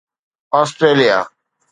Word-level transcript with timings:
Australia 0.59 1.19